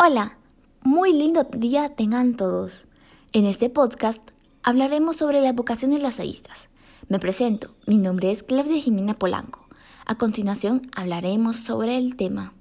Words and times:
Hola, 0.00 0.38
muy 0.84 1.12
lindo 1.12 1.42
día 1.42 1.88
tengan 1.88 2.36
todos. 2.36 2.86
En 3.32 3.46
este 3.46 3.68
podcast 3.68 4.30
hablaremos 4.62 5.16
sobre 5.16 5.40
las 5.42 5.56
vocaciones 5.56 6.02
lasallistas. 6.02 6.68
Me 7.08 7.18
presento, 7.18 7.74
mi 7.84 7.98
nombre 7.98 8.30
es 8.30 8.44
Claudia 8.44 8.80
Jimena 8.80 9.18
Polanco. 9.18 9.66
A 10.06 10.14
continuación 10.14 10.82
hablaremos 10.94 11.56
sobre 11.56 11.98
el 11.98 12.14
tema. 12.14 12.54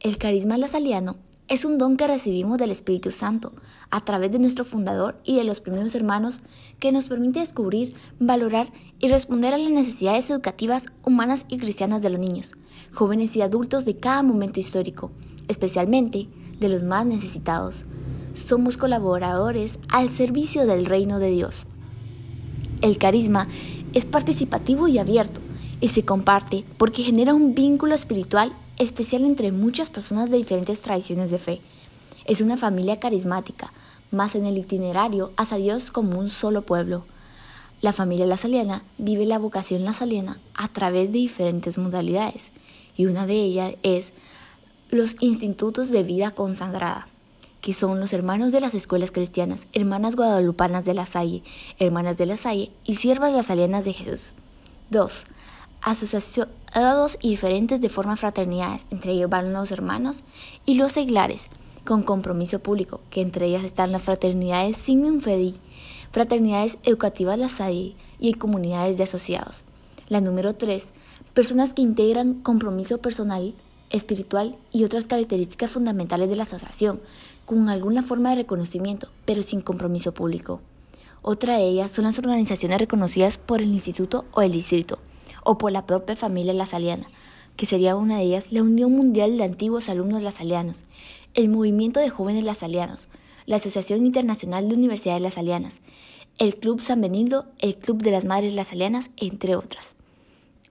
El 0.00 0.18
carisma 0.18 0.58
lasaliano 0.58 1.16
es 1.48 1.64
un 1.64 1.78
don 1.78 1.96
que 1.96 2.06
recibimos 2.06 2.58
del 2.58 2.70
Espíritu 2.70 3.12
Santo 3.12 3.54
a 3.90 4.04
través 4.04 4.30
de 4.30 4.38
nuestro 4.38 4.64
fundador 4.64 5.18
y 5.24 5.36
de 5.36 5.44
los 5.44 5.62
primeros 5.62 5.94
hermanos 5.94 6.42
que 6.78 6.92
nos 6.92 7.06
permite 7.06 7.40
descubrir, 7.40 7.94
valorar 8.20 8.70
y 8.98 9.08
responder 9.08 9.54
a 9.54 9.58
las 9.58 9.70
necesidades 9.70 10.28
educativas 10.28 10.84
humanas 11.02 11.46
y 11.48 11.56
cristianas 11.56 12.02
de 12.02 12.10
los 12.10 12.20
niños, 12.20 12.52
jóvenes 12.92 13.34
y 13.36 13.40
adultos 13.40 13.86
de 13.86 13.96
cada 13.96 14.22
momento 14.22 14.60
histórico, 14.60 15.12
especialmente 15.48 16.28
de 16.62 16.70
los 16.70 16.82
más 16.82 17.04
necesitados. 17.04 17.84
Somos 18.32 18.78
colaboradores 18.78 19.78
al 19.90 20.08
servicio 20.08 20.66
del 20.66 20.86
reino 20.86 21.18
de 21.18 21.30
Dios. 21.30 21.66
El 22.80 22.96
carisma 22.96 23.46
es 23.92 24.06
participativo 24.06 24.88
y 24.88 24.98
abierto 24.98 25.40
y 25.80 25.88
se 25.88 26.04
comparte 26.04 26.64
porque 26.78 27.02
genera 27.02 27.34
un 27.34 27.54
vínculo 27.54 27.94
espiritual 27.94 28.56
especial 28.78 29.24
entre 29.24 29.52
muchas 29.52 29.90
personas 29.90 30.30
de 30.30 30.38
diferentes 30.38 30.80
tradiciones 30.80 31.30
de 31.30 31.38
fe. 31.38 31.60
Es 32.24 32.40
una 32.40 32.56
familia 32.56 33.00
carismática, 33.00 33.72
más 34.10 34.34
en 34.34 34.46
el 34.46 34.56
itinerario 34.56 35.32
hacia 35.36 35.58
Dios 35.58 35.90
como 35.90 36.18
un 36.18 36.30
solo 36.30 36.62
pueblo. 36.62 37.04
La 37.80 37.92
familia 37.92 38.26
lasaliana 38.26 38.84
vive 38.96 39.26
la 39.26 39.38
vocación 39.38 39.84
lasaliana 39.84 40.40
a 40.54 40.68
través 40.68 41.12
de 41.12 41.18
diferentes 41.18 41.78
modalidades 41.78 42.52
y 42.96 43.06
una 43.06 43.26
de 43.26 43.34
ellas 43.34 43.74
es 43.82 44.12
los 44.92 45.16
institutos 45.20 45.88
de 45.88 46.02
vida 46.02 46.32
consagrada, 46.32 47.08
que 47.62 47.72
son 47.72 47.98
los 47.98 48.12
hermanos 48.12 48.52
de 48.52 48.60
las 48.60 48.74
escuelas 48.74 49.10
cristianas, 49.10 49.66
hermanas 49.72 50.16
guadalupanas 50.16 50.84
de 50.84 50.92
la 50.92 51.06
Salle, 51.06 51.42
hermanas 51.78 52.18
de 52.18 52.26
la 52.26 52.36
Salle 52.36 52.70
y 52.84 52.96
siervas 52.96 53.32
las 53.32 53.50
alianas 53.50 53.86
de 53.86 53.94
Jesús. 53.94 54.34
2. 54.90 55.24
Asociados 55.80 57.18
y 57.22 57.30
diferentes 57.30 57.80
de 57.80 57.88
forma 57.88 58.18
fraternidades, 58.18 58.84
entre 58.90 59.12
ellos 59.12 59.30
van 59.30 59.54
los 59.54 59.70
hermanos 59.70 60.22
y 60.66 60.74
los 60.74 60.92
seglares, 60.92 61.48
con 61.86 62.02
compromiso 62.02 62.58
público, 62.58 63.00
que 63.08 63.22
entre 63.22 63.46
ellas 63.46 63.64
están 63.64 63.92
las 63.92 64.02
fraternidades 64.02 64.76
sin 64.76 65.06
infedi, 65.06 65.54
fraternidades 66.10 66.76
educativas 66.82 67.38
la 67.38 67.48
Salle 67.48 67.96
y 68.18 68.34
comunidades 68.34 68.98
de 68.98 69.04
asociados. 69.04 69.64
La 70.08 70.20
número 70.20 70.54
3. 70.54 70.88
Personas 71.32 71.72
que 71.72 71.80
integran 71.80 72.42
compromiso 72.42 72.98
personal 72.98 73.54
espiritual 73.92 74.56
y 74.72 74.84
otras 74.84 75.06
características 75.06 75.70
fundamentales 75.70 76.28
de 76.28 76.36
la 76.36 76.42
asociación, 76.42 77.00
con 77.46 77.68
alguna 77.68 78.02
forma 78.02 78.30
de 78.30 78.36
reconocimiento, 78.36 79.08
pero 79.24 79.42
sin 79.42 79.60
compromiso 79.60 80.12
público. 80.12 80.60
Otra 81.22 81.56
de 81.56 81.68
ellas 81.68 81.90
son 81.90 82.04
las 82.04 82.18
organizaciones 82.18 82.78
reconocidas 82.78 83.38
por 83.38 83.60
el 83.60 83.68
instituto 83.68 84.24
o 84.32 84.42
el 84.42 84.50
distrito, 84.50 84.98
o 85.44 85.58
por 85.58 85.70
la 85.70 85.86
propia 85.86 86.16
familia 86.16 86.52
lasaliana, 86.52 87.06
que 87.56 87.66
sería 87.66 87.94
una 87.94 88.16
de 88.16 88.24
ellas 88.24 88.50
la 88.50 88.62
Unión 88.62 88.92
Mundial 88.92 89.36
de 89.36 89.44
Antiguos 89.44 89.88
Alumnos 89.88 90.22
Lasalianos, 90.22 90.84
el 91.34 91.48
Movimiento 91.48 92.00
de 92.00 92.10
Jóvenes 92.10 92.44
Lasalianos, 92.44 93.08
la 93.46 93.56
Asociación 93.56 94.04
Internacional 94.04 94.68
de 94.68 94.74
Universidades 94.74 95.22
Lasalianas, 95.22 95.80
el 96.38 96.56
Club 96.56 96.82
San 96.82 97.00
Benildo, 97.00 97.46
el 97.58 97.76
Club 97.76 98.02
de 98.02 98.10
las 98.10 98.24
Madres 98.24 98.54
Lasalianas, 98.54 99.10
entre 99.16 99.56
otras. 99.56 99.94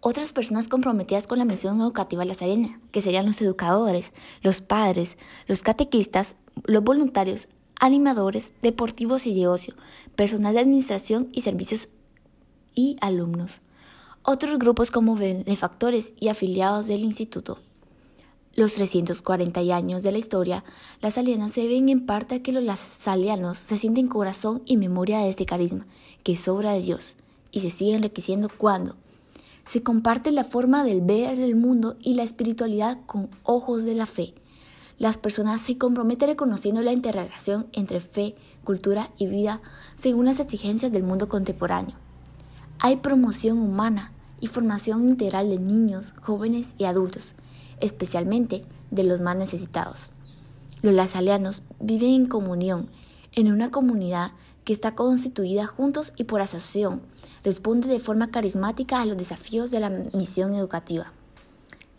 Otras 0.00 0.32
personas 0.32 0.68
comprometidas 0.68 1.26
con 1.26 1.38
la 1.38 1.44
misión 1.44 1.80
educativa 1.80 2.24
lazarena, 2.24 2.80
que 2.92 3.02
serían 3.02 3.26
los 3.26 3.40
educadores, 3.40 4.12
los 4.42 4.60
padres, 4.60 5.16
los 5.48 5.62
catequistas, 5.62 6.36
los 6.64 6.84
voluntarios, 6.84 7.48
animadores, 7.80 8.52
deportivos 8.62 9.26
y 9.26 9.34
de 9.34 9.48
ocio, 9.48 9.74
personal 10.14 10.54
de 10.54 10.60
administración 10.60 11.28
y 11.32 11.40
servicios 11.40 11.88
y 12.74 12.96
alumnos. 13.00 13.60
Otros 14.22 14.58
grupos 14.60 14.92
como 14.92 15.16
benefactores 15.16 16.12
y 16.20 16.28
afiliados 16.28 16.86
del 16.86 17.00
instituto. 17.00 17.58
Los 18.54 18.74
340 18.74 19.60
años 19.74 20.04
de 20.04 20.12
la 20.12 20.18
historia, 20.18 20.64
las 21.00 21.18
alienas 21.18 21.52
se 21.52 21.66
ven 21.66 21.88
en 21.88 22.06
parte 22.06 22.36
a 22.36 22.42
que 22.42 22.52
los 22.52 22.62
lasalianos 22.62 23.58
se 23.58 23.76
sienten 23.76 24.06
corazón 24.06 24.62
y 24.64 24.76
memoria 24.76 25.18
de 25.20 25.30
este 25.30 25.44
carisma, 25.46 25.86
que 26.22 26.32
es 26.32 26.46
obra 26.46 26.72
de 26.72 26.82
Dios, 26.82 27.16
y 27.50 27.60
se 27.60 27.70
sigue 27.70 27.94
enriqueciendo 27.94 28.48
cuando, 28.48 28.96
se 29.68 29.82
comparte 29.82 30.30
la 30.30 30.44
forma 30.44 30.82
del 30.82 31.02
ver 31.02 31.38
el 31.38 31.54
mundo 31.54 31.98
y 32.00 32.14
la 32.14 32.22
espiritualidad 32.22 32.98
con 33.04 33.28
ojos 33.42 33.84
de 33.84 33.94
la 33.94 34.06
fe. 34.06 34.32
Las 34.96 35.18
personas 35.18 35.60
se 35.60 35.76
comprometen 35.76 36.30
reconociendo 36.30 36.80
la 36.80 36.94
interrelación 36.94 37.66
entre 37.74 38.00
fe, 38.00 38.34
cultura 38.64 39.10
y 39.18 39.26
vida 39.26 39.60
según 39.94 40.24
las 40.24 40.40
exigencias 40.40 40.90
del 40.90 41.02
mundo 41.02 41.28
contemporáneo. 41.28 41.94
Hay 42.78 42.96
promoción 42.96 43.58
humana 43.58 44.12
y 44.40 44.46
formación 44.46 45.06
integral 45.06 45.50
de 45.50 45.58
niños, 45.58 46.14
jóvenes 46.22 46.74
y 46.78 46.84
adultos, 46.84 47.34
especialmente 47.80 48.64
de 48.90 49.04
los 49.04 49.20
más 49.20 49.36
necesitados. 49.36 50.12
Los 50.80 50.94
lasalianos 50.94 51.62
viven 51.78 52.14
en 52.14 52.26
comunión, 52.26 52.88
en 53.32 53.52
una 53.52 53.70
comunidad 53.70 54.32
que 54.68 54.74
está 54.74 54.94
constituida 54.94 55.66
juntos 55.66 56.12
y 56.16 56.24
por 56.24 56.42
asociación, 56.42 57.00
responde 57.42 57.88
de 57.88 58.00
forma 58.00 58.30
carismática 58.30 59.00
a 59.00 59.06
los 59.06 59.16
desafíos 59.16 59.70
de 59.70 59.80
la 59.80 59.88
misión 59.88 60.54
educativa. 60.54 61.10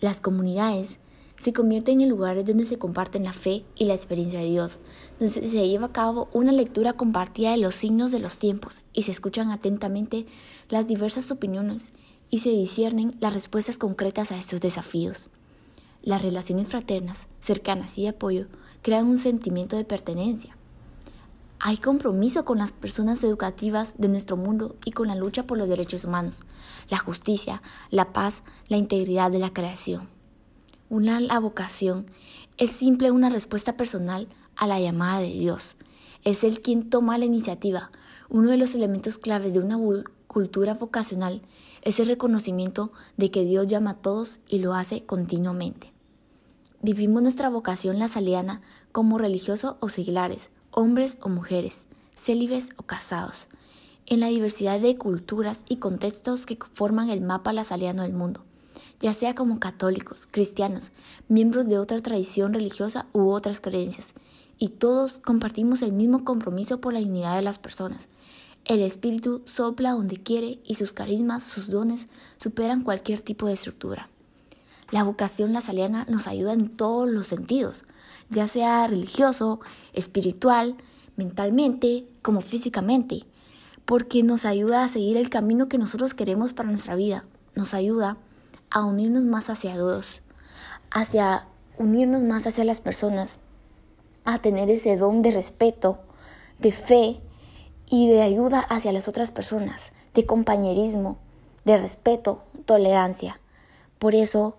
Las 0.00 0.20
comunidades 0.20 0.98
se 1.38 1.54
convierten 1.54 2.02
en 2.02 2.10
lugares 2.10 2.44
donde 2.44 2.66
se 2.66 2.78
comparten 2.78 3.24
la 3.24 3.32
fe 3.32 3.64
y 3.74 3.86
la 3.86 3.94
experiencia 3.94 4.40
de 4.40 4.50
Dios, 4.50 4.80
donde 5.18 5.32
se 5.32 5.66
lleva 5.66 5.86
a 5.86 5.92
cabo 5.92 6.28
una 6.34 6.52
lectura 6.52 6.92
compartida 6.92 7.52
de 7.52 7.56
los 7.56 7.74
signos 7.74 8.12
de 8.12 8.20
los 8.20 8.36
tiempos 8.36 8.82
y 8.92 9.04
se 9.04 9.12
escuchan 9.12 9.50
atentamente 9.50 10.26
las 10.68 10.86
diversas 10.86 11.30
opiniones 11.30 11.92
y 12.28 12.40
se 12.40 12.50
disciernen 12.50 13.16
las 13.18 13.32
respuestas 13.32 13.78
concretas 13.78 14.30
a 14.30 14.36
estos 14.36 14.60
desafíos. 14.60 15.30
Las 16.02 16.20
relaciones 16.20 16.66
fraternas, 16.66 17.28
cercanas 17.40 17.96
y 17.96 18.02
de 18.02 18.08
apoyo 18.08 18.46
crean 18.82 19.06
un 19.06 19.16
sentimiento 19.16 19.74
de 19.74 19.86
pertenencia, 19.86 20.57
hay 21.60 21.78
compromiso 21.78 22.44
con 22.44 22.58
las 22.58 22.72
personas 22.72 23.22
educativas 23.24 23.94
de 23.98 24.08
nuestro 24.08 24.36
mundo 24.36 24.76
y 24.84 24.92
con 24.92 25.08
la 25.08 25.16
lucha 25.16 25.44
por 25.44 25.58
los 25.58 25.68
derechos 25.68 26.04
humanos, 26.04 26.40
la 26.88 26.98
justicia, 26.98 27.62
la 27.90 28.12
paz, 28.12 28.42
la 28.68 28.76
integridad 28.76 29.30
de 29.30 29.40
la 29.40 29.52
creación. 29.52 30.08
Una 30.88 31.20
la 31.20 31.40
vocación 31.40 32.06
es 32.58 32.70
simple 32.70 33.10
una 33.10 33.28
respuesta 33.28 33.76
personal 33.76 34.28
a 34.56 34.66
la 34.66 34.80
llamada 34.80 35.20
de 35.20 35.32
Dios. 35.32 35.76
Es 36.24 36.44
el 36.44 36.60
quien 36.60 36.90
toma 36.90 37.18
la 37.18 37.24
iniciativa. 37.24 37.90
Uno 38.28 38.50
de 38.50 38.56
los 38.56 38.74
elementos 38.74 39.18
claves 39.18 39.52
de 39.52 39.60
una 39.60 39.76
cultura 40.28 40.74
vocacional 40.74 41.42
es 41.82 41.98
el 42.00 42.08
reconocimiento 42.08 42.92
de 43.16 43.30
que 43.30 43.44
Dios 43.44 43.66
llama 43.66 43.90
a 43.90 43.96
todos 43.96 44.40
y 44.48 44.58
lo 44.60 44.74
hace 44.74 45.04
continuamente. 45.04 45.92
Vivimos 46.82 47.22
nuestra 47.22 47.48
vocación 47.48 47.98
la 47.98 48.06
saliana 48.06 48.60
como 48.92 49.18
religiosos 49.18 49.76
o 49.80 49.88
seglares, 49.88 50.50
hombres 50.78 51.18
o 51.22 51.28
mujeres, 51.28 51.86
célibes 52.14 52.68
o 52.76 52.84
casados, 52.84 53.48
en 54.06 54.20
la 54.20 54.28
diversidad 54.28 54.78
de 54.78 54.96
culturas 54.96 55.64
y 55.68 55.78
contextos 55.78 56.46
que 56.46 56.56
forman 56.72 57.10
el 57.10 57.20
mapa 57.20 57.52
lasaliano 57.52 58.04
del 58.04 58.12
mundo, 58.12 58.44
ya 59.00 59.12
sea 59.12 59.34
como 59.34 59.58
católicos, 59.58 60.28
cristianos, 60.30 60.92
miembros 61.26 61.66
de 61.66 61.80
otra 61.80 62.00
tradición 62.00 62.54
religiosa 62.54 63.06
u 63.12 63.30
otras 63.30 63.60
creencias, 63.60 64.14
y 64.56 64.68
todos 64.68 65.18
compartimos 65.18 65.82
el 65.82 65.90
mismo 65.90 66.24
compromiso 66.24 66.80
por 66.80 66.92
la 66.92 67.00
dignidad 67.00 67.34
de 67.34 67.42
las 67.42 67.58
personas. 67.58 68.08
El 68.64 68.80
espíritu 68.80 69.42
sopla 69.46 69.90
donde 69.90 70.22
quiere 70.22 70.60
y 70.64 70.76
sus 70.76 70.92
carismas, 70.92 71.42
sus 71.42 71.68
dones 71.68 72.06
superan 72.40 72.82
cualquier 72.82 73.20
tipo 73.20 73.48
de 73.48 73.54
estructura. 73.54 74.10
La 74.90 75.02
vocación 75.02 75.52
lasaliana 75.52 76.06
nos 76.08 76.26
ayuda 76.26 76.54
en 76.54 76.68
todos 76.74 77.08
los 77.08 77.26
sentidos, 77.26 77.84
ya 78.30 78.48
sea 78.48 78.86
religioso, 78.86 79.60
espiritual, 79.92 80.76
mentalmente, 81.16 82.06
como 82.22 82.40
físicamente, 82.40 83.24
porque 83.84 84.22
nos 84.22 84.44
ayuda 84.44 84.84
a 84.84 84.88
seguir 84.88 85.16
el 85.16 85.28
camino 85.28 85.68
que 85.68 85.76
nosotros 85.76 86.14
queremos 86.14 86.54
para 86.54 86.70
nuestra 86.70 86.94
vida, 86.94 87.24
nos 87.54 87.74
ayuda 87.74 88.16
a 88.70 88.84
unirnos 88.84 89.26
más 89.26 89.50
hacia 89.50 89.74
Dios, 89.74 90.22
hacia 90.90 91.46
unirnos 91.76 92.22
más 92.22 92.46
hacia 92.46 92.64
las 92.64 92.80
personas, 92.80 93.40
a 94.24 94.38
tener 94.40 94.70
ese 94.70 94.96
don 94.96 95.22
de 95.22 95.32
respeto, 95.32 96.00
de 96.58 96.72
fe 96.72 97.20
y 97.90 98.08
de 98.08 98.22
ayuda 98.22 98.60
hacia 98.60 98.92
las 98.92 99.08
otras 99.08 99.32
personas, 99.32 99.92
de 100.14 100.26
compañerismo, 100.26 101.18
de 101.64 101.78
respeto, 101.78 102.44
tolerancia. 102.64 103.40
Por 103.98 104.14
eso, 104.14 104.58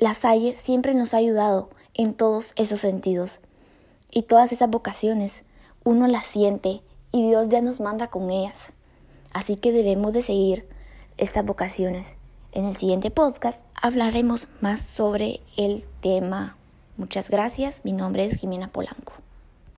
la 0.00 0.14
Salle 0.14 0.54
siempre 0.54 0.94
nos 0.94 1.12
ha 1.12 1.18
ayudado 1.18 1.68
en 1.92 2.14
todos 2.14 2.54
esos 2.56 2.80
sentidos. 2.80 3.38
Y 4.10 4.22
todas 4.22 4.50
esas 4.50 4.70
vocaciones 4.70 5.44
uno 5.84 6.06
las 6.06 6.24
siente 6.24 6.80
y 7.12 7.28
Dios 7.28 7.48
ya 7.48 7.60
nos 7.60 7.80
manda 7.80 8.08
con 8.08 8.30
ellas. 8.30 8.72
Así 9.32 9.56
que 9.56 9.72
debemos 9.72 10.14
de 10.14 10.22
seguir 10.22 10.66
estas 11.18 11.44
vocaciones. 11.44 12.16
En 12.52 12.64
el 12.64 12.74
siguiente 12.74 13.10
podcast 13.10 13.66
hablaremos 13.80 14.48
más 14.62 14.80
sobre 14.80 15.40
el 15.58 15.84
tema. 16.00 16.56
Muchas 16.96 17.28
gracias, 17.28 17.82
mi 17.84 17.92
nombre 17.92 18.24
es 18.24 18.40
Jimena 18.40 18.72
Polanco. 18.72 19.12